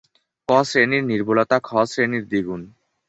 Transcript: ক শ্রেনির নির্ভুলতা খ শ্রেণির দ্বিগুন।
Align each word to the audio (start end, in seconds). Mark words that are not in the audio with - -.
ক 0.49 0.51
শ্রেনির 0.69 1.03
নির্ভুলতা 1.03 1.57
খ 1.59 1.69
শ্রেণির 1.89 2.23
দ্বিগুন। 2.27 2.61